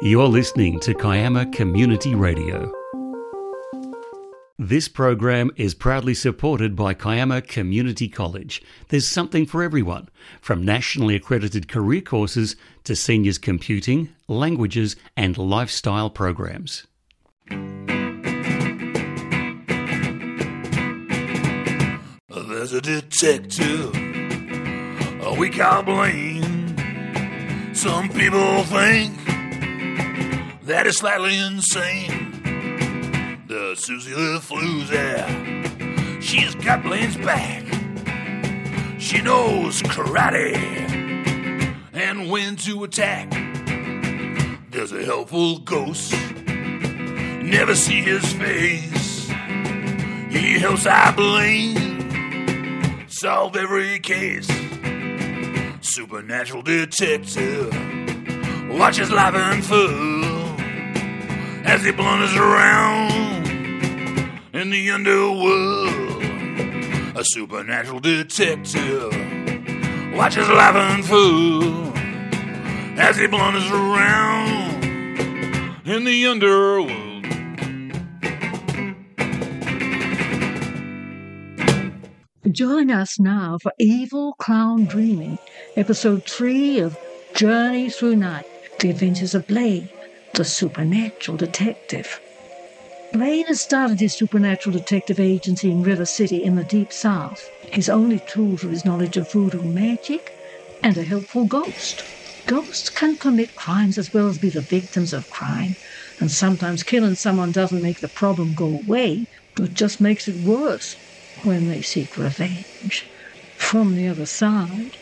You're 0.00 0.28
listening 0.28 0.78
to 0.80 0.94
Kiama 0.94 1.46
Community 1.46 2.14
Radio. 2.14 2.72
This 4.56 4.86
program 4.86 5.50
is 5.56 5.74
proudly 5.74 6.14
supported 6.14 6.76
by 6.76 6.94
Kiama 6.94 7.42
Community 7.42 8.08
College. 8.08 8.62
There's 8.90 9.08
something 9.08 9.44
for 9.44 9.62
everyone, 9.62 10.08
from 10.40 10.64
nationally 10.64 11.16
accredited 11.16 11.66
career 11.66 12.00
courses 12.00 12.54
to 12.84 12.94
seniors 12.94 13.38
computing, 13.38 14.10
languages, 14.28 14.94
and 15.16 15.36
lifestyle 15.36 16.10
programs. 16.10 16.86
There's 22.30 22.72
a 22.72 22.80
detective 22.80 23.92
we 25.38 25.50
can't 25.50 25.86
blame. 25.86 26.76
Some 27.74 28.08
people 28.08 28.64
think 28.64 29.14
that 30.68 30.86
is 30.86 30.98
slightly 30.98 31.34
insane. 31.38 32.42
The 33.48 33.74
Susie 33.74 34.12
the 34.12 34.38
Floozy 34.38 34.88
there. 34.88 36.20
She's 36.20 36.54
got 36.56 36.82
Blaine's 36.82 37.16
back. 37.16 37.64
She 39.00 39.22
knows 39.22 39.80
karate 39.84 40.54
and 41.94 42.30
when 42.30 42.56
to 42.56 42.84
attack. 42.84 43.30
There's 44.70 44.92
a 44.92 45.02
helpful 45.02 45.60
ghost. 45.60 46.12
Never 47.42 47.74
see 47.74 48.02
his 48.02 48.30
face. 48.34 49.26
He 50.28 50.58
helps 50.58 50.86
I 50.86 51.14
solve 53.08 53.56
every 53.56 54.00
case. 54.00 54.48
Supernatural 55.80 56.60
detective 56.60 57.72
watches 58.68 59.10
life 59.10 59.34
unfold 59.34 60.17
as 61.64 61.84
he 61.84 61.92
blunders 61.92 62.34
around 62.34 63.46
in 64.52 64.70
the 64.70 64.90
underworld. 64.90 66.22
A 67.16 67.24
supernatural 67.24 68.00
detective 68.00 69.12
watches 70.14 70.48
life 70.48 70.74
unfold 70.74 71.96
as 72.98 73.16
he 73.16 73.26
blunders 73.26 73.70
around 73.70 74.84
in 75.86 76.04
the 76.04 76.26
underworld. 76.26 77.08
Join 82.52 82.90
us 82.90 83.20
now 83.20 83.58
for 83.60 83.72
Evil 83.78 84.32
Clown 84.34 84.86
Dreaming, 84.86 85.38
episode 85.76 86.24
3 86.24 86.80
of 86.80 86.98
Journey 87.34 87.90
Through 87.90 88.16
Night 88.16 88.46
The 88.80 88.90
Adventures 88.90 89.34
of 89.34 89.46
Blaine, 89.46 89.88
the 90.38 90.44
Supernatural 90.44 91.36
Detective. 91.36 92.20
Blaine 93.12 93.46
has 93.46 93.60
started 93.60 93.98
his 93.98 94.16
supernatural 94.16 94.72
detective 94.72 95.18
agency 95.18 95.68
in 95.68 95.82
River 95.82 96.06
City 96.06 96.44
in 96.44 96.54
the 96.54 96.62
Deep 96.62 96.92
South. 96.92 97.50
His 97.72 97.88
only 97.88 98.20
tools 98.20 98.62
are 98.62 98.70
his 98.70 98.84
knowledge 98.84 99.16
of 99.16 99.28
voodoo 99.32 99.64
magic 99.64 100.30
and 100.80 100.96
a 100.96 101.02
helpful 101.02 101.44
ghost. 101.44 102.04
Ghosts 102.46 102.88
can 102.88 103.16
commit 103.18 103.56
crimes 103.56 103.98
as 103.98 104.12
well 104.12 104.28
as 104.28 104.38
be 104.38 104.48
the 104.48 104.62
victims 104.62 105.12
of 105.12 105.28
crime, 105.28 105.74
and 106.20 106.30
sometimes 106.30 106.84
killing 106.84 107.16
someone 107.16 107.50
doesn't 107.50 107.82
make 107.82 107.98
the 107.98 108.08
problem 108.08 108.54
go 108.54 108.66
away, 108.66 109.24
but 109.56 109.74
just 109.74 110.00
makes 110.00 110.28
it 110.28 110.36
worse 110.36 110.94
when 111.42 111.66
they 111.66 111.82
seek 111.82 112.16
revenge. 112.16 113.04
From 113.56 113.96
the 113.96 114.06
other 114.06 114.26
side, 114.26 114.98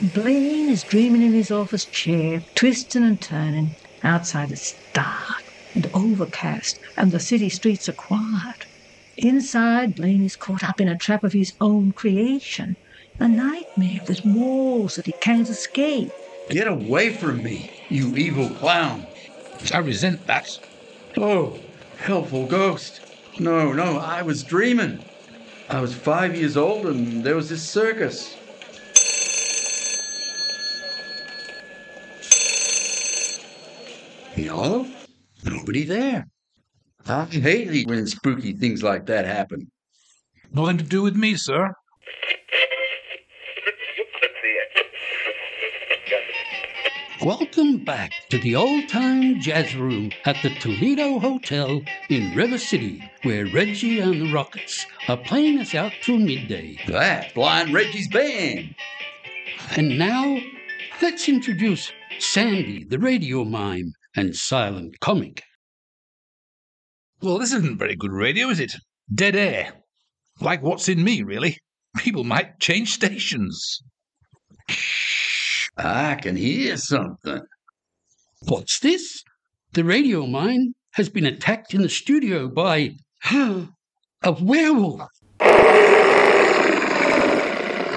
Blaine 0.00 0.68
is 0.68 0.82
dreaming 0.82 1.22
in 1.22 1.34
his 1.34 1.52
office 1.52 1.86
chair, 1.86 2.40
twisting 2.56 3.04
and 3.04 3.22
turning. 3.22 3.76
Outside 4.04 4.50
it's 4.50 4.74
dark 4.92 5.44
and 5.74 5.88
overcast, 5.94 6.78
and 6.96 7.12
the 7.12 7.20
city 7.20 7.48
streets 7.48 7.88
are 7.88 7.94
quiet. 7.94 8.66
Inside, 9.16 9.94
Blaine 9.94 10.24
is 10.24 10.36
caught 10.36 10.64
up 10.64 10.80
in 10.80 10.88
a 10.88 10.96
trap 10.98 11.22
of 11.22 11.32
his 11.32 11.52
own 11.60 11.92
creation, 11.92 12.76
a 13.18 13.28
nightmare 13.28 14.00
with 14.08 14.24
walls 14.24 14.96
that 14.96 15.06
he 15.06 15.12
can't 15.20 15.48
escape. 15.48 16.10
Get 16.48 16.66
away 16.66 17.10
from 17.10 17.42
me, 17.42 17.70
you 17.88 18.16
evil 18.16 18.50
clown. 18.50 19.06
I 19.72 19.78
resent 19.78 20.26
that. 20.26 20.48
Oh, 21.16 21.60
helpful 21.98 22.46
ghost. 22.46 23.00
No, 23.38 23.72
no, 23.72 23.98
I 23.98 24.22
was 24.22 24.42
dreaming. 24.42 25.04
I 25.68 25.80
was 25.80 25.94
five 25.94 26.36
years 26.36 26.56
old 26.56 26.86
and 26.86 27.22
there 27.24 27.36
was 27.36 27.48
this 27.48 27.70
circus. 27.70 28.36
Hello? 34.34 34.86
Nobody 35.44 35.84
there. 35.84 36.26
I 37.06 37.26
hate 37.26 37.70
it 37.70 37.86
when 37.86 38.06
spooky 38.06 38.54
things 38.54 38.82
like 38.82 39.04
that 39.06 39.26
happen. 39.26 39.70
Nothing 40.50 40.78
to 40.78 40.84
do 40.84 41.02
with 41.02 41.16
me, 41.16 41.36
sir. 41.36 41.70
Welcome 47.22 47.84
back 47.84 48.12
to 48.30 48.38
the 48.38 48.56
old 48.56 48.88
time 48.88 49.38
jazz 49.38 49.76
room 49.76 50.10
at 50.24 50.36
the 50.42 50.48
Toledo 50.60 51.18
Hotel 51.18 51.82
in 52.08 52.34
River 52.34 52.56
City, 52.56 53.04
where 53.24 53.44
Reggie 53.52 54.00
and 54.00 54.14
the 54.14 54.32
Rockets 54.32 54.86
are 55.08 55.18
playing 55.18 55.58
us 55.58 55.74
out 55.74 55.92
till 56.00 56.18
midday. 56.18 56.78
That's 56.88 57.34
Blind 57.34 57.74
Reggie's 57.74 58.08
band. 58.08 58.74
And 59.76 59.98
now, 59.98 60.38
let's 61.02 61.28
introduce 61.28 61.92
Sandy, 62.18 62.84
the 62.84 62.98
radio 62.98 63.44
mime 63.44 63.92
and 64.16 64.34
silent 64.34 65.00
comic. 65.00 65.42
Well, 67.20 67.38
this 67.38 67.52
isn't 67.52 67.78
very 67.78 67.96
good 67.96 68.12
radio, 68.12 68.48
is 68.48 68.60
it? 68.60 68.74
Dead 69.14 69.36
air. 69.36 69.72
Like 70.40 70.62
what's 70.62 70.88
in 70.88 71.04
me, 71.04 71.22
really. 71.22 71.58
People 71.98 72.24
might 72.24 72.58
change 72.58 72.90
stations. 72.92 73.82
I 75.76 76.16
can 76.16 76.36
hear 76.36 76.76
something. 76.76 77.42
What's 78.48 78.80
this? 78.80 79.22
The 79.72 79.84
radio 79.84 80.26
mime 80.26 80.74
has 80.94 81.08
been 81.08 81.26
attacked 81.26 81.74
in 81.74 81.82
the 81.82 81.88
studio 81.88 82.48
by 82.48 82.96
a 83.30 84.32
werewolf. 84.40 85.08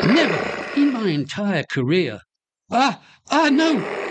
Never 0.05 0.71
in 0.75 0.93
my 0.93 1.09
entire 1.09 1.63
career. 1.63 2.19
Ah, 2.69 3.01
ah, 3.31 3.49
no. 3.49 4.04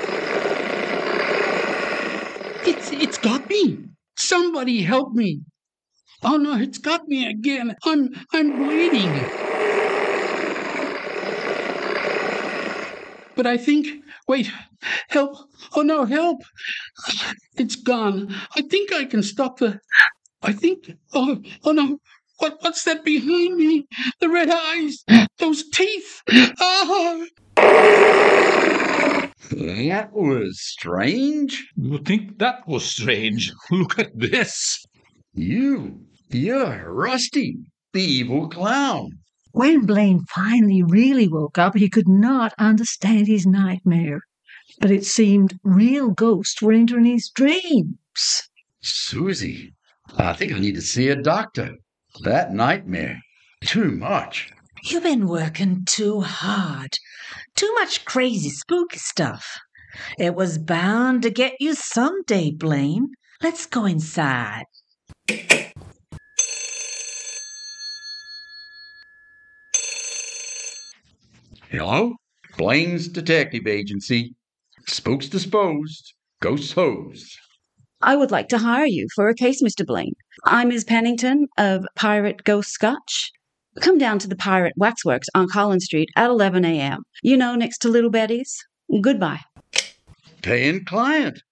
It's, 2.66 2.90
it's 2.92 3.18
got 3.18 3.48
me. 3.48 3.78
Somebody 4.16 4.82
help 4.82 5.12
me. 5.12 5.40
Oh 6.22 6.36
no, 6.38 6.56
it's 6.56 6.78
got 6.78 7.06
me 7.06 7.28
again. 7.28 7.76
I'm, 7.84 8.10
I'm 8.32 8.56
bleeding. 8.64 9.12
But 13.36 13.46
I 13.46 13.58
think, 13.58 14.02
wait, 14.26 14.50
help. 15.08 15.36
Oh 15.74 15.82
no, 15.82 16.04
help. 16.06 16.42
It's 17.56 17.76
gone. 17.76 18.34
I 18.56 18.62
think 18.62 18.92
I 18.92 19.04
can 19.04 19.22
stop 19.22 19.58
the, 19.58 19.80
I 20.42 20.52
think, 20.52 20.92
oh, 21.12 21.42
oh 21.64 21.72
no. 21.72 21.98
What, 22.38 22.58
what's 22.62 22.84
that 22.84 23.04
behind 23.04 23.56
me? 23.56 23.86
The 24.20 24.28
red 24.28 24.50
eyes, 24.50 25.04
those 25.38 25.68
teeth. 25.70 26.22
Ah! 26.60 27.26
That 29.50 30.12
was 30.12 30.60
strange. 30.60 31.70
You 31.76 31.98
think 31.98 32.38
that 32.38 32.66
was 32.66 32.84
strange? 32.84 33.52
Look 33.70 33.98
at 33.98 34.18
this. 34.18 34.84
You, 35.34 36.00
you're 36.30 36.92
Rusty, 36.92 37.58
the 37.92 38.02
evil 38.02 38.48
clown. 38.48 39.10
When 39.52 39.86
Blaine 39.86 40.24
finally 40.34 40.82
really 40.82 41.28
woke 41.28 41.58
up, 41.58 41.76
he 41.76 41.88
could 41.88 42.08
not 42.08 42.52
understand 42.58 43.26
his 43.26 43.46
nightmare. 43.46 44.20
But 44.80 44.90
it 44.90 45.04
seemed 45.04 45.58
real 45.62 46.10
ghosts 46.10 46.60
were 46.60 46.72
entering 46.72 47.04
his 47.04 47.30
dreams. 47.30 48.48
Susie, 48.82 49.74
I 50.16 50.32
think 50.32 50.52
I 50.52 50.58
need 50.58 50.74
to 50.74 50.82
see 50.82 51.08
a 51.08 51.16
doctor. 51.16 51.76
That 52.22 52.52
nightmare, 52.52 53.20
too 53.64 53.90
much. 53.90 54.50
You've 54.84 55.04
been 55.04 55.28
working 55.28 55.84
too 55.86 56.20
hard. 56.20 56.98
Too 57.54 57.72
much 57.74 58.04
crazy, 58.04 58.50
spooky 58.50 58.98
stuff. 58.98 59.60
It 60.18 60.34
was 60.34 60.58
bound 60.58 61.22
to 61.22 61.30
get 61.30 61.54
you 61.60 61.74
someday, 61.74 62.50
Blaine. 62.50 63.10
Let's 63.42 63.66
go 63.66 63.84
inside. 63.84 64.64
Hello? 71.70 72.14
Blaine's 72.58 73.08
Detective 73.08 73.66
Agency. 73.66 74.34
Spooks 74.88 75.28
disposed, 75.28 76.14
ghosts 76.40 76.72
hosed. 76.72 77.38
I 78.00 78.16
would 78.16 78.30
like 78.30 78.48
to 78.48 78.58
hire 78.58 78.86
you 78.86 79.06
for 79.14 79.28
a 79.28 79.34
case, 79.34 79.62
Mr. 79.62 79.86
Blaine. 79.86 80.12
I'm 80.44 80.68
Ms. 80.68 80.84
Pennington 80.84 81.46
of 81.56 81.84
Pirate 81.96 82.44
Ghost 82.44 82.70
Scotch. 82.70 83.32
Come 83.80 83.98
down 83.98 84.18
to 84.20 84.28
the 84.28 84.36
Pirate 84.36 84.74
Waxworks 84.76 85.28
on 85.34 85.48
Collins 85.48 85.84
Street 85.84 86.08
at 86.16 86.30
11 86.30 86.64
a.m. 86.64 87.02
You 87.22 87.36
know, 87.36 87.54
next 87.54 87.78
to 87.78 87.88
Little 87.88 88.10
Betty's. 88.10 88.56
Goodbye. 89.00 89.40
Paying 90.42 90.84
client. 90.84 91.42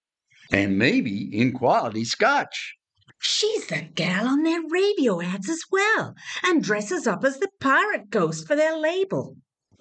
And 0.52 0.78
maybe 0.78 1.30
in 1.32 1.52
quality 1.52 2.04
scotch. 2.04 2.76
She's 3.18 3.66
the 3.66 3.82
gal 3.94 4.26
on 4.26 4.42
their 4.42 4.60
radio 4.70 5.20
ads 5.20 5.48
as 5.48 5.62
well, 5.70 6.14
and 6.44 6.62
dresses 6.62 7.06
up 7.06 7.24
as 7.24 7.38
the 7.38 7.48
pirate 7.60 8.10
ghost 8.10 8.46
for 8.46 8.56
their 8.56 8.76
label. 8.76 9.36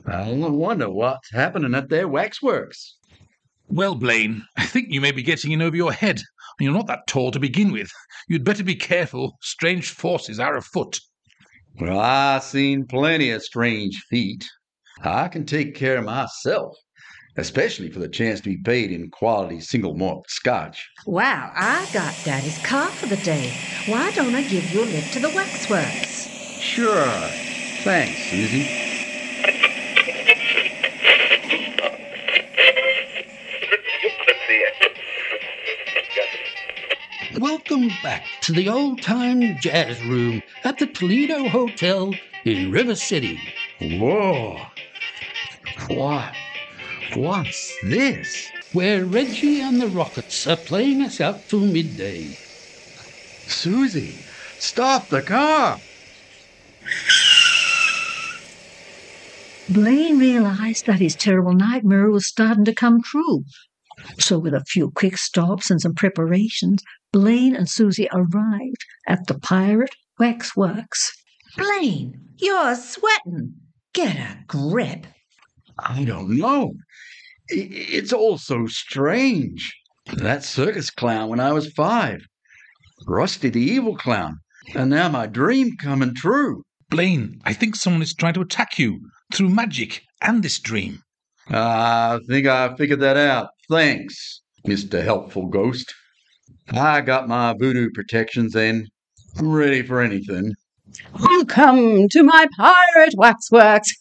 I 0.06 0.32
wonder 0.32 0.90
what's 0.90 1.32
happening 1.32 1.76
at 1.76 1.90
their 1.90 2.08
waxworks. 2.08 2.98
Well, 3.68 3.96
Blaine, 3.96 4.44
I 4.58 4.66
think 4.66 4.90
you 4.90 5.02
may 5.02 5.12
be 5.12 5.24
getting 5.24 5.52
in 5.52 5.62
over 5.62 5.76
your 5.76 5.92
head. 5.92 6.22
You're 6.60 6.74
not 6.74 6.88
that 6.88 7.08
tall 7.08 7.32
to 7.32 7.40
begin 7.40 7.72
with. 7.72 7.92
You'd 8.28 8.44
better 8.44 8.64
be 8.64 8.76
careful. 8.76 9.38
Strange 9.42 9.90
forces 9.90 10.40
are 10.40 10.56
afoot. 10.56 11.00
Well, 11.80 12.00
I've 12.00 12.44
seen 12.44 12.86
plenty 12.86 13.32
of 13.32 13.44
strange 13.44 14.04
feet. 14.10 14.48
I 15.04 15.28
can 15.30 15.46
take 15.46 15.74
care 15.74 15.98
of 15.98 16.06
myself, 16.06 16.76
especially 17.38 17.90
for 17.90 18.00
the 18.00 18.10
chance 18.10 18.42
to 18.42 18.50
be 18.50 18.58
paid 18.58 18.92
in 18.92 19.10
quality 19.10 19.60
single 19.62 19.96
malt 19.96 20.26
scotch. 20.30 20.88
Wow, 21.08 21.52
I 21.56 21.88
got 21.94 22.14
Daddy's 22.24 22.60
car 22.60 22.90
for 22.90 23.08
the 23.08 23.18
day. 23.18 23.52
Why 23.88 24.12
don't 24.12 24.36
I 24.36 24.44
give 24.44 24.72
you 24.74 24.84
a 24.84 24.86
lift 24.86 25.14
to 25.14 25.20
the 25.20 25.30
waxworks? 25.30 26.28
Sure. 26.60 27.20
Thanks, 27.84 28.20
Susie. 28.30 28.68
Welcome 37.40 37.88
back 38.04 38.28
to 38.42 38.52
the 38.52 38.68
old 38.70 39.02
time 39.02 39.58
jazz 39.60 40.04
room 40.04 40.42
at 40.64 40.80
the 40.80 40.88
Toledo 40.88 41.48
Hotel 41.48 42.14
in 42.44 42.72
River 42.72 42.96
City. 42.96 43.40
Whoa. 43.80 44.60
What? 45.88 46.34
What's 47.14 47.74
this? 47.84 48.50
Where 48.74 49.06
Reggie 49.06 49.62
and 49.62 49.82
the 49.82 49.88
Rockets 49.88 50.48
are 50.48 50.58
playing 50.58 51.02
us 51.02 51.22
out 51.22 51.48
till 51.50 51.60
midday. 51.60 52.38
Susie, 53.48 54.16
stop 54.58 55.10
the 55.10 55.22
car. 55.22 55.80
Blaine 59.70 60.18
realized 60.20 60.88
that 60.88 61.00
his 61.00 61.16
terrible 61.16 61.54
nightmare 61.54 62.10
was 62.10 62.28
starting 62.28 62.66
to 62.66 62.74
come 62.74 63.02
true. 63.02 63.44
So, 64.20 64.40
with 64.40 64.54
a 64.54 64.64
few 64.66 64.92
quick 64.92 65.18
stops 65.18 65.70
and 65.70 65.82
some 65.82 65.94
preparations, 65.94 66.84
Blaine 67.12 67.56
and 67.56 67.70
Susie 67.70 68.08
arrived 68.14 68.86
at 69.08 69.28
the 69.28 69.38
Pirate 69.40 69.96
Waxworks. 70.20 71.12
Blaine, 71.58 72.20
you're 72.38 72.76
sweating. 72.76 73.56
Get 73.94 74.16
a 74.16 74.38
grip. 74.48 75.08
I 75.78 76.04
don't 76.04 76.38
know. 76.38 76.74
It's 77.50 78.14
all 78.14 78.38
so 78.38 78.68
strange. 78.68 79.74
That 80.14 80.44
circus 80.44 80.90
clown 80.90 81.30
when 81.30 81.40
I 81.40 81.52
was 81.52 81.72
five. 81.74 82.22
Rusty 83.08 83.50
the 83.50 83.62
evil 83.62 83.96
clown. 83.96 84.40
And 84.76 84.90
now 84.90 85.10
my 85.10 85.28
dream 85.28 85.76
coming 85.78 86.14
true. 86.14 86.64
Blaine, 86.90 87.42
I 87.46 87.54
think 87.54 87.76
someone 87.76 88.02
is 88.02 88.14
trying 88.14 88.34
to 88.36 88.42
attack 88.42 88.78
you 88.78 89.00
through 89.34 89.50
magic 89.50 90.04
and 90.22 90.44
this 90.44 90.60
dream. 90.60 91.02
Ah, 91.50 92.16
I 92.16 92.20
think 92.28 92.48
I 92.48 92.76
figured 92.76 93.00
that 93.00 93.18
out. 93.18 93.50
Thanks, 93.72 94.42
Mr. 94.68 95.02
Helpful 95.02 95.46
Ghost. 95.46 95.94
I 96.74 97.00
got 97.00 97.30
my 97.30 97.56
voodoo 97.58 97.90
protections 97.94 98.54
and 98.54 98.90
I'm 99.40 99.50
ready 99.50 99.82
for 99.82 100.02
anything. 100.02 100.52
Welcome 101.18 102.10
to 102.10 102.22
my 102.22 102.48
pirate 102.58 103.14
waxworks. 103.16 103.94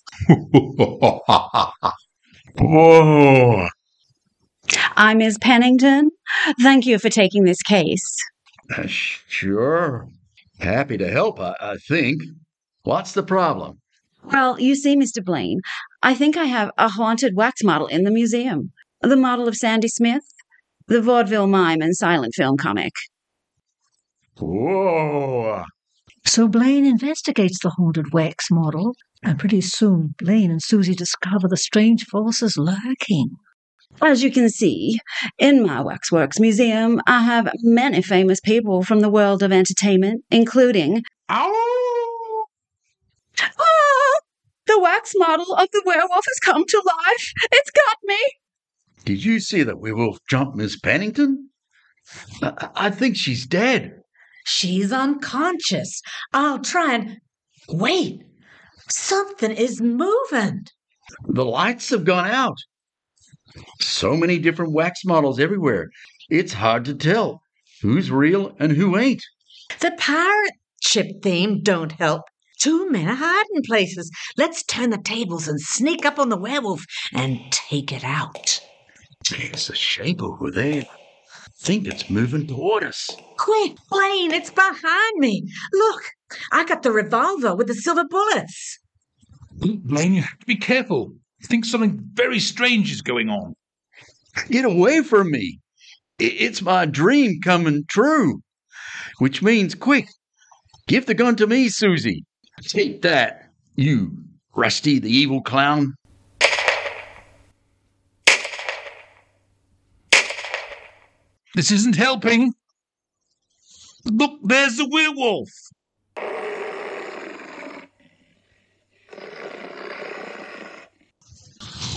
oh, 2.60 3.68
I'm 4.96 5.18
Ms. 5.18 5.38
Pennington. 5.40 6.10
Thank 6.60 6.84
you 6.86 6.98
for 6.98 7.08
taking 7.08 7.44
this 7.44 7.62
case. 7.62 8.16
uh, 8.76 8.88
sure. 8.88 10.08
Happy 10.58 10.98
to 10.98 11.08
help, 11.08 11.38
I, 11.38 11.54
I 11.60 11.76
think. 11.76 12.22
What's 12.82 13.12
the 13.12 13.22
problem? 13.22 13.78
Well, 14.24 14.58
you 14.58 14.74
see, 14.74 14.96
Mr. 14.96 15.24
Blaine, 15.24 15.60
I 16.02 16.14
think 16.14 16.36
I 16.36 16.46
have 16.46 16.72
a 16.76 16.88
haunted 16.88 17.36
wax 17.36 17.62
model 17.62 17.86
in 17.86 18.02
the 18.02 18.10
museum. 18.10 18.72
The 19.02 19.16
model 19.16 19.48
of 19.48 19.56
Sandy 19.56 19.88
Smith, 19.88 20.24
the 20.86 21.00
vaudeville 21.00 21.46
mime 21.46 21.80
and 21.80 21.96
silent 21.96 22.34
film 22.36 22.58
comic. 22.58 22.92
Whoa. 24.38 25.64
So 26.26 26.48
Blaine 26.48 26.84
investigates 26.84 27.58
the 27.62 27.70
haunted 27.70 28.12
wax 28.12 28.50
model, 28.50 28.94
and 29.22 29.38
pretty 29.38 29.62
soon 29.62 30.14
Blaine 30.18 30.50
and 30.50 30.62
Susie 30.62 30.94
discover 30.94 31.48
the 31.48 31.56
strange 31.56 32.04
forces 32.04 32.58
lurking. 32.58 33.30
As 34.02 34.22
you 34.22 34.30
can 34.30 34.50
see, 34.50 34.98
in 35.38 35.62
my 35.62 35.80
Waxworks 35.80 36.38
Museum, 36.38 37.00
I 37.06 37.22
have 37.22 37.50
many 37.62 38.02
famous 38.02 38.40
people 38.40 38.82
from 38.82 39.00
the 39.00 39.10
world 39.10 39.42
of 39.42 39.50
entertainment, 39.50 40.24
including 40.30 41.02
Ow! 41.30 42.44
Ah! 43.40 44.20
The 44.66 44.78
wax 44.78 45.12
model 45.16 45.54
of 45.54 45.68
the 45.72 45.82
werewolf 45.86 46.24
has 46.26 46.38
come 46.44 46.64
to 46.66 46.82
life. 46.86 47.32
It's 47.50 47.70
got 47.70 47.96
me. 48.04 48.18
Did 49.04 49.24
you 49.24 49.40
see 49.40 49.62
that 49.62 49.80
werewolf 49.80 50.18
jump 50.28 50.54
Miss 50.54 50.78
Pennington? 50.78 51.50
I, 52.42 52.68
I 52.74 52.90
think 52.90 53.16
she's 53.16 53.46
dead. 53.46 54.00
She's 54.44 54.92
unconscious. 54.92 56.00
I'll 56.32 56.60
try 56.60 56.94
and. 56.94 57.18
Wait! 57.68 58.22
Something 58.88 59.52
is 59.52 59.80
moving. 59.80 60.64
The 61.28 61.44
lights 61.44 61.90
have 61.90 62.04
gone 62.04 62.28
out. 62.30 62.56
So 63.80 64.16
many 64.16 64.38
different 64.38 64.72
wax 64.72 65.04
models 65.04 65.38
everywhere. 65.38 65.88
It's 66.28 66.52
hard 66.52 66.84
to 66.86 66.94
tell 66.94 67.42
who's 67.82 68.10
real 68.10 68.54
and 68.58 68.72
who 68.72 68.96
ain't. 68.96 69.22
The 69.80 69.92
pirate 69.98 70.52
ship 70.82 71.06
theme 71.22 71.62
don't 71.62 71.92
help. 71.92 72.22
Two 72.60 72.90
men 72.90 73.08
are 73.08 73.14
hiding 73.14 73.62
places. 73.64 74.10
Let's 74.36 74.62
turn 74.62 74.90
the 74.90 74.98
tables 74.98 75.48
and 75.48 75.60
sneak 75.60 76.04
up 76.04 76.18
on 76.18 76.28
the 76.28 76.36
werewolf 76.36 76.84
and 77.14 77.40
take 77.50 77.92
it 77.92 78.04
out. 78.04 78.60
There's 79.30 79.70
a 79.70 79.74
shape 79.74 80.22
over 80.22 80.50
there. 80.50 80.82
I 80.82 81.48
think 81.62 81.86
it's 81.86 82.10
moving 82.10 82.46
toward 82.46 82.84
us. 82.84 83.08
Quick, 83.38 83.76
Blaine, 83.90 84.32
it's 84.32 84.50
behind 84.50 85.18
me. 85.18 85.44
Look, 85.72 86.02
I 86.52 86.64
got 86.64 86.82
the 86.82 86.90
revolver 86.90 87.54
with 87.54 87.68
the 87.68 87.74
silver 87.74 88.04
bullets. 88.04 88.78
Blaine, 89.52 90.14
you 90.14 90.22
have 90.22 90.38
to 90.38 90.46
be 90.46 90.56
careful. 90.56 91.12
I 91.42 91.46
think 91.46 91.64
something 91.64 92.00
very 92.12 92.40
strange 92.40 92.90
is 92.92 93.02
going 93.02 93.28
on. 93.28 93.54
Get 94.48 94.64
away 94.64 95.02
from 95.02 95.30
me. 95.30 95.60
It's 96.18 96.62
my 96.62 96.86
dream 96.86 97.40
coming 97.42 97.84
true. 97.88 98.40
Which 99.18 99.42
means, 99.42 99.74
quick, 99.74 100.06
give 100.88 101.06
the 101.06 101.14
gun 101.14 101.36
to 101.36 101.46
me, 101.46 101.68
Susie. 101.68 102.24
Take 102.62 103.02
that, 103.02 103.50
you 103.76 104.16
Rusty 104.54 104.98
the 104.98 105.10
evil 105.10 105.42
clown. 105.42 105.94
This 111.60 111.72
isn't 111.72 111.96
helping. 111.96 112.54
Look, 114.06 114.40
there's 114.44 114.78
the 114.78 114.88
werewolf. 114.88 115.50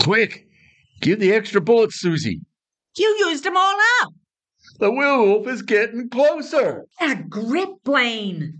Quick, 0.01 0.48
give 1.00 1.22
the 1.22 1.32
extra 1.32 1.62
bullets, 1.62 2.01
Susie. 2.01 2.41
You 2.98 3.08
used 3.29 3.46
them 3.46 3.55
all 3.55 3.77
up. 4.01 4.12
The 4.79 4.91
werewolf 4.91 5.48
is 5.48 5.62
getting 5.62 6.10
closer. 6.10 6.84
A 7.00 7.15
grip, 7.15 7.70
Blaine. 7.86 8.60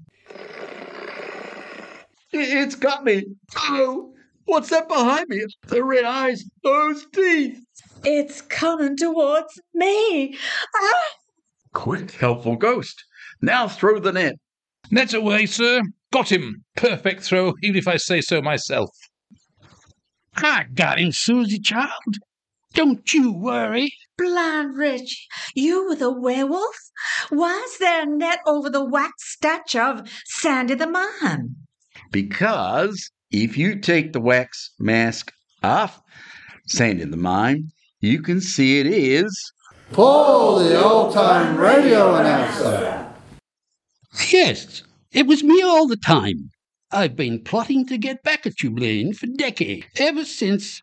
I- 2.34 2.38
It's 2.62 2.76
got 2.76 3.04
me. 3.04 3.26
Oh, 3.58 4.14
what's 4.46 4.70
that 4.70 4.88
behind 4.88 5.28
me? 5.28 5.44
The 5.68 5.84
red 5.84 6.06
eyes, 6.06 6.46
those 6.64 7.06
teeth. 7.14 7.60
It's 8.04 8.42
coming 8.42 8.98
towards 8.98 9.60
me. 9.74 10.38
Ah! 10.76 11.04
Quick, 11.74 12.12
helpful 12.12 12.56
ghost. 12.56 13.04
Now 13.42 13.68
throw 13.68 14.00
the 14.00 14.12
net. 14.12 14.36
Net 14.92 15.14
away, 15.14 15.46
sir. 15.46 15.82
Got 16.12 16.32
him. 16.32 16.64
Perfect 16.76 17.24
throw, 17.24 17.54
even 17.64 17.78
if 17.78 17.88
I 17.88 17.98
say 17.98 18.22
so 18.22 18.42
myself. 18.42 18.90
I 20.36 20.66
got 20.74 21.00
him, 21.00 21.12
Susie, 21.12 21.60
child. 21.60 22.18
Don't 22.74 23.14
you 23.14 23.32
worry. 23.32 23.92
Blind 24.18 24.78
Rich, 24.78 25.28
you 25.56 25.88
were 25.88 25.96
the 25.96 26.12
werewolf? 26.12 26.78
Why 27.30 27.64
is 27.66 27.78
there 27.78 28.04
a 28.04 28.06
net 28.06 28.40
over 28.46 28.70
the 28.70 28.84
wax 28.84 29.32
statue 29.34 29.80
of 29.80 30.10
Sandy 30.26 30.76
the 30.76 30.88
Mime? 30.88 31.56
Because 32.12 33.10
if 33.32 33.58
you 33.58 33.80
take 33.80 34.14
the 34.14 34.22
wax 34.22 34.72
mask 34.80 35.32
off 35.64 36.02
Sandy 36.68 37.06
the 37.06 37.18
Mime, 37.18 37.72
you 38.04 38.22
can 38.22 38.42
see 38.42 38.82
it 38.82 38.86
is. 38.86 39.54
Paul, 39.94 40.60
the 40.60 40.84
old 40.84 41.14
time 41.14 41.56
radio 41.56 42.16
announcer. 42.16 43.10
Yes, 44.30 44.84
it 45.14 45.26
was 45.26 45.42
me 45.42 45.62
all 45.64 45.88
the 45.88 45.96
time. 45.96 46.50
I've 46.92 47.16
been 47.16 47.42
plotting 47.42 47.88
to 47.88 47.98
get 47.98 48.22
back 48.22 48.46
at 48.46 48.62
you, 48.62 48.72
Blaine, 48.72 49.14
for 49.14 49.28
decades. 49.28 49.86
Ever 49.98 50.26
since. 50.26 50.82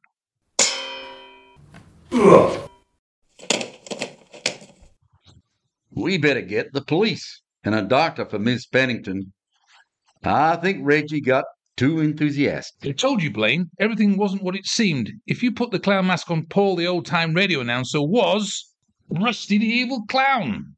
We 5.90 6.16
better 6.18 6.40
get 6.40 6.72
the 6.72 6.82
police 6.86 7.42
and 7.64 7.74
a 7.74 7.82
doctor 7.82 8.24
for 8.24 8.38
Miss 8.38 8.64
Pennington. 8.64 9.32
I 10.24 10.56
think 10.56 10.78
Reggie 10.82 11.20
got 11.20 11.44
too 11.80 11.98
enthusiastic. 11.98 12.90
I 12.90 12.92
told 12.92 13.22
you, 13.22 13.30
Blaine, 13.30 13.70
everything 13.80 14.18
wasn't 14.18 14.42
what 14.42 14.54
it 14.54 14.66
seemed. 14.66 15.10
If 15.26 15.42
you 15.42 15.50
put 15.50 15.70
the 15.70 15.78
clown 15.78 16.08
mask 16.08 16.30
on 16.30 16.44
Paul, 16.44 16.76
the 16.76 16.86
old 16.86 17.06
time 17.06 17.32
radio 17.32 17.60
announcer 17.60 18.02
was 18.02 18.70
Rusty 19.08 19.56
the 19.56 19.64
Evil 19.64 20.04
Clown. 20.06 20.74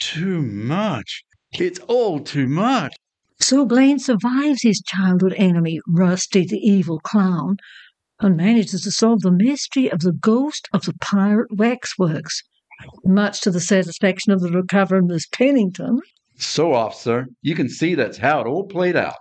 Too 0.00 0.42
much. 0.42 1.24
It's 1.58 1.80
all 1.88 2.20
too 2.20 2.46
much. 2.46 2.94
So 3.40 3.66
Blaine 3.66 3.98
survives 3.98 4.62
his 4.62 4.80
childhood 4.86 5.34
enemy, 5.36 5.80
Rusty 5.88 6.46
the 6.46 6.58
Evil 6.58 7.00
Clown, 7.00 7.56
and 8.20 8.36
manages 8.36 8.82
to 8.82 8.92
solve 8.92 9.22
the 9.22 9.32
mystery 9.32 9.90
of 9.90 9.98
the 9.98 10.12
ghost 10.12 10.68
of 10.72 10.84
the 10.84 10.94
pirate 11.00 11.48
waxworks, 11.56 12.44
much 13.04 13.40
to 13.40 13.50
the 13.50 13.58
satisfaction 13.58 14.30
of 14.30 14.40
the 14.40 14.52
recovering 14.52 15.08
Miss 15.08 15.26
Pennington. 15.26 15.98
So, 16.38 16.74
officer, 16.74 17.26
you 17.42 17.54
can 17.54 17.68
see 17.68 17.94
that's 17.94 18.18
how 18.18 18.40
it 18.40 18.46
all 18.46 18.66
played 18.66 18.96
out. 18.96 19.16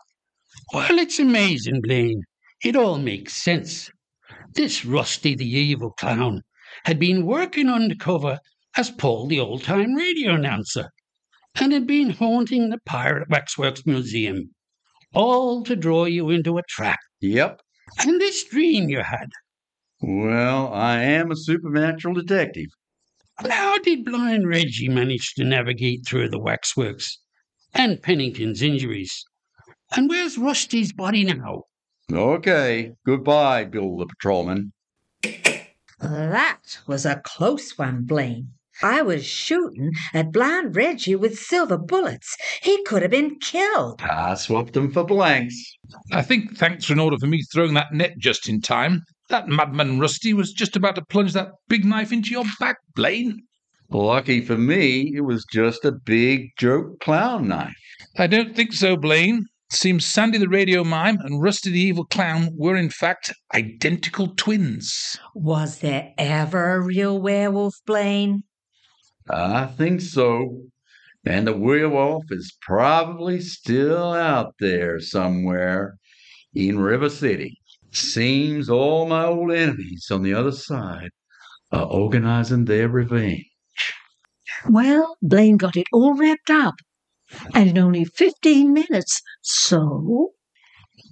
Well, 0.74 1.00
it's 1.00 1.20
amazing, 1.20 1.82
Blaine. 1.82 2.24
It 2.64 2.76
all 2.76 2.98
makes 2.98 3.34
sense. 3.34 3.90
This 4.54 4.86
Rusty 4.86 5.36
the 5.36 5.48
Evil 5.48 5.92
Clown 5.92 6.42
had 6.84 7.00
been 7.00 7.26
working 7.26 7.70
undercover 7.70 8.40
as 8.78 8.90
Paul 8.92 9.28
the 9.28 9.40
old 9.40 9.64
time 9.64 9.94
radio 9.94 10.34
announcer 10.34 10.90
and 11.56 11.72
had 11.72 11.88
been 11.88 12.10
haunting 12.10 12.70
the 12.70 12.80
Pirate 12.86 13.30
Waxworks 13.30 13.86
Museum, 13.86 14.50
all 15.14 15.64
to 15.64 15.76
draw 15.76 16.06
you 16.06 16.30
into 16.30 16.58
a 16.58 16.64
trap. 16.68 17.00
Yep. 17.22 17.62
And 18.00 18.20
this 18.20 18.44
dream 18.44 18.90
you 18.90 19.04
had. 19.04 19.30
Well, 20.02 20.74
I 20.74 21.02
am 21.02 21.32
a 21.32 21.36
supernatural 21.36 22.16
detective. 22.16 22.68
How 23.38 23.77
did 23.80 24.06
Blind 24.06 24.48
Reggie 24.48 24.88
manage 24.88 25.34
to 25.36 25.44
navigate 25.44 26.06
through 26.08 26.30
the 26.30 26.39
waxworks 26.39 27.20
and 27.74 28.01
Pennington's 28.01 28.62
injuries? 28.62 29.25
And 29.96 30.10
where's 30.10 30.38
Rusty's 30.38 30.94
body 30.94 31.25
now? 31.25 31.63
Okay. 32.12 32.94
Goodbye, 33.06 33.65
Bill 33.65 33.98
the 33.98 34.06
patrolman. 34.06 34.72
That 36.00 36.80
was 36.88 37.06
a 37.06 37.22
close 37.25 37.77
one, 37.77 38.04
Blaine. 38.04 38.50
I 38.84 39.01
was 39.01 39.25
shooting 39.25 39.92
at 40.13 40.34
Blind 40.34 40.75
Reggie 40.75 41.15
with 41.15 41.39
silver 41.39 41.77
bullets. 41.77 42.36
He 42.62 42.84
could 42.84 43.01
have 43.01 43.12
been 43.12 43.39
killed. 43.39 44.01
I 44.01 44.36
swapped 44.36 44.74
them 44.74 44.92
for 44.92 45.06
blanks. 45.06 45.56
I 46.12 46.22
think 46.22 46.58
thanks 46.58 46.89
in 46.89 47.00
order 47.00 47.18
for 47.18 47.27
me 47.27 47.42
throwing 47.54 47.74
that 47.75 47.94
net 47.94 48.18
just 48.18 48.50
in 48.50 48.60
time. 48.60 49.04
That 49.29 49.48
madman 49.48 50.00
Rusty 50.00 50.34
was 50.34 50.53
just 50.53 50.75
about 50.75 50.96
to 50.96 51.05
plunge 51.05 51.34
that 51.34 51.50
big 51.67 51.84
knife 51.84 52.12
into 52.12 52.29
your 52.29 52.46
back, 52.60 52.77
Blaine. 52.96 53.44
Lucky 53.89 54.41
for 54.41 54.58
me, 54.58 55.13
it 55.15 55.22
was 55.22 55.46
just 55.51 55.86
a 55.86 55.91
big 55.91 56.50
joke 56.58 57.00
clown 57.00 57.48
knife. 57.48 57.74
I 58.17 58.27
don't 58.27 58.55
think 58.55 58.74
so, 58.74 58.96
Blaine. 58.96 59.46
Seems 59.72 60.05
Sandy 60.05 60.38
the 60.38 60.48
radio 60.48 60.84
mime 60.84 61.17
and 61.22 61.41
Rusty 61.41 61.72
the 61.72 61.79
evil 61.79 62.05
clown 62.05 62.50
were 62.55 62.75
in 62.75 62.89
fact 62.89 63.34
identical 63.53 64.27
twins. 64.36 65.20
Was 65.34 65.79
there 65.79 66.13
ever 66.17 66.75
a 66.75 66.82
real 66.82 67.20
werewolf, 67.20 67.75
Blaine? 67.86 68.44
I 69.29 69.65
think 69.65 70.01
so. 70.01 70.62
And 71.25 71.48
the 71.48 71.58
werewolf 71.58 72.25
is 72.29 72.55
probably 72.62 73.41
still 73.41 74.13
out 74.13 74.53
there 74.60 75.00
somewhere 75.00 75.98
in 76.53 76.79
River 76.79 77.10
City. 77.10 77.58
Seems 77.96 78.70
all 78.70 79.08
my 79.08 79.24
old 79.24 79.54
enemies 79.54 80.08
on 80.12 80.22
the 80.22 80.34
other 80.34 80.52
side 80.52 81.12
are 81.72 81.86
organizing 81.86 82.66
their 82.66 82.90
revenge. 82.90 83.46
Well, 84.70 85.16
Blaine 85.22 85.56
got 85.56 85.78
it 85.78 85.88
all 85.94 86.14
wrapped 86.14 86.50
up, 86.50 86.75
and 87.54 87.70
in 87.70 87.78
only 87.78 88.04
15 88.04 88.74
minutes, 88.74 89.22
so. 89.42 90.32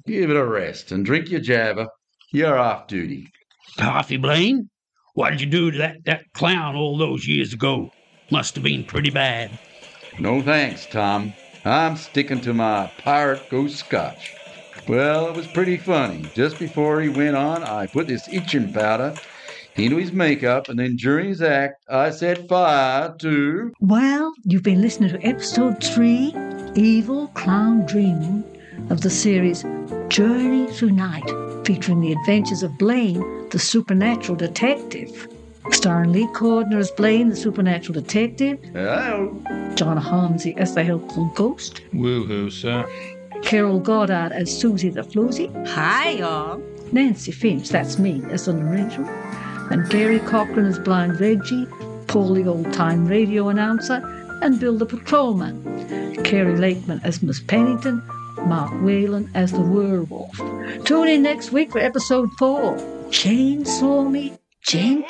Give 0.05 0.29
it 0.29 0.35
a 0.35 0.45
rest 0.45 0.91
and 0.91 1.05
drink 1.05 1.29
your 1.29 1.39
java. 1.39 1.87
You're 2.33 2.57
off 2.57 2.87
duty. 2.87 3.31
Coffee, 3.77 4.17
Blaine? 4.17 4.69
What 5.13 5.29
did 5.29 5.39
you 5.39 5.47
do 5.47 5.71
to 5.71 5.77
that, 5.77 6.03
that 6.03 6.25
clown 6.33 6.75
all 6.75 6.97
those 6.97 7.25
years 7.25 7.53
ago? 7.53 7.91
Must 8.29 8.55
have 8.55 8.63
been 8.65 8.83
pretty 8.83 9.09
bad. 9.09 9.57
No 10.19 10.41
thanks, 10.41 10.85
Tom. 10.85 11.33
I'm 11.63 11.95
sticking 11.95 12.41
to 12.41 12.53
my 12.53 12.91
pirate 12.97 13.49
ghost 13.49 13.77
scotch. 13.77 14.35
Well, 14.87 15.27
it 15.29 15.35
was 15.35 15.47
pretty 15.47 15.77
funny. 15.77 16.25
Just 16.33 16.59
before 16.59 17.01
he 17.01 17.09
went 17.09 17.35
on, 17.35 17.63
I 17.63 17.87
put 17.87 18.07
this 18.07 18.27
itching 18.27 18.73
powder 18.73 19.15
into 19.75 19.95
his 19.97 20.11
makeup, 20.11 20.69
and 20.69 20.77
then 20.77 20.95
during 20.95 21.29
his 21.29 21.41
act, 21.41 21.83
I 21.89 22.09
set 22.11 22.47
fire 22.47 23.15
to. 23.19 23.73
Well, 23.79 24.33
you've 24.43 24.63
been 24.63 24.81
listening 24.81 25.09
to 25.11 25.25
episode 25.25 25.83
three 25.83 26.35
Evil 26.75 27.27
Clown 27.29 27.85
Dreaming 27.85 28.43
of 28.89 29.01
the 29.01 29.09
series 29.09 29.63
Journey 30.09 30.67
Through 30.67 30.91
Night, 30.91 31.23
featuring 31.65 32.01
the 32.01 32.11
adventures 32.11 32.61
of 32.63 32.77
Blaine, 32.77 33.49
the 33.49 33.59
supernatural 33.59 34.35
detective. 34.35 35.27
Starring 35.71 36.11
Lee 36.11 36.27
Cordner 36.33 36.77
as 36.77 36.91
Blaine, 36.91 37.29
the 37.29 37.35
supernatural 37.37 37.93
detective, 37.93 38.59
Hello. 38.73 39.41
John 39.75 39.95
Holmesy 39.95 40.53
as 40.57 40.75
the 40.75 40.83
helpful 40.83 41.31
ghost, 41.35 41.81
Woohoo, 41.93 42.51
sir. 42.51 42.85
Carol 43.43 43.79
Goddard 43.79 44.31
as 44.31 44.57
Susie 44.57 44.89
the 44.89 45.01
Floozy, 45.01 45.49
Hi, 45.67 46.11
y'all. 46.11 46.61
Nancy 46.91 47.31
Finch, 47.31 47.69
that's 47.69 47.97
me, 47.99 48.23
as 48.29 48.45
the 48.45 48.53
narrator, 48.53 49.03
and 49.71 49.89
Gary 49.89 50.19
Cochran 50.19 50.65
as 50.65 50.79
Blind 50.79 51.19
Reggie, 51.19 51.67
Paul 52.07 52.33
the 52.35 52.47
old 52.47 52.71
time 52.73 53.05
radio 53.05 53.49
announcer, 53.49 54.01
and 54.41 54.59
Bill 54.59 54.77
the 54.77 54.85
patrolman, 54.85 56.23
Carrie 56.23 56.57
Lakeman 56.57 57.01
as 57.03 57.21
Miss 57.23 57.39
Pennington, 57.41 58.01
Mark 58.45 58.71
Whalen 58.81 59.29
as 59.33 59.51
the 59.51 59.61
werewolf. 59.61 60.35
Tune 60.85 61.07
in 61.07 61.23
next 61.23 61.51
week 61.51 61.71
for 61.71 61.79
episode 61.79 62.29
four 62.37 62.75
Chainsaw 63.09 64.09
Me 64.09 64.33
Gently. 64.61 65.05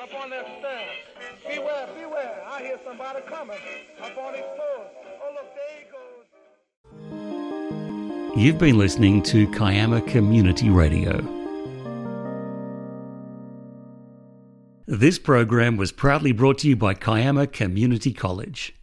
Up 0.00 0.14
on 0.14 0.30
that 0.30 0.46
stairs. 0.58 1.56
Beware, 1.56 1.88
beware. 1.98 2.42
I 2.48 2.62
hear 2.62 2.78
somebody 2.84 3.20
coming. 3.26 3.58
Up 4.02 4.16
on 4.18 4.34
his 4.34 4.44
You've 8.40 8.56
been 8.56 8.78
listening 8.78 9.22
to 9.24 9.46
Kiama 9.48 10.00
Community 10.00 10.70
Radio. 10.70 11.20
This 14.86 15.18
program 15.18 15.76
was 15.76 15.92
proudly 15.92 16.32
brought 16.32 16.56
to 16.60 16.68
you 16.68 16.74
by 16.74 16.94
Kiama 16.94 17.48
Community 17.48 18.14
College. 18.14 18.74